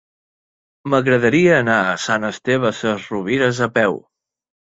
M'agradaria 0.93 1.51
anar 1.57 1.75
a 1.89 1.91
Sant 2.07 2.25
Esteve 2.31 2.73
Sesrovires 2.79 3.63
a 3.67 3.71
peu. 3.79 4.01